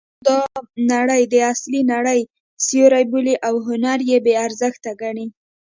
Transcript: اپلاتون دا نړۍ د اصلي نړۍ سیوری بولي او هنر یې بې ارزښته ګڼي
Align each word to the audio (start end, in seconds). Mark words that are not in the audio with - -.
اپلاتون 0.03 0.65
دا 0.89 0.93
نړۍ 0.93 1.21
د 1.33 1.35
اصلي 1.51 1.81
نړۍ 1.93 2.21
سیوری 2.65 3.03
بولي 3.11 3.35
او 3.47 3.53
هنر 3.67 3.99
یې 4.09 4.17
بې 4.25 4.33
ارزښته 4.45 4.91
ګڼي 5.01 5.27